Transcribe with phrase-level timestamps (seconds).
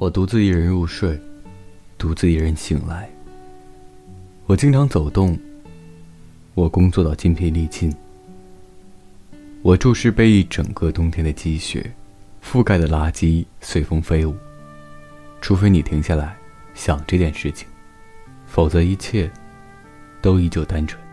[0.00, 1.20] 我独自一人入睡
[1.98, 3.06] 独自一人醒来。
[4.46, 5.38] 我经常走动
[6.54, 7.94] 我工作到筋疲力尽。
[9.60, 11.92] 我注视被一整个冬天的积雪
[12.42, 14.34] 覆盖的垃圾随风飞舞。
[15.42, 16.34] 除非你停下来
[16.72, 17.68] 想这件事情
[18.46, 19.30] 否则一切
[20.22, 21.09] 都依旧单纯。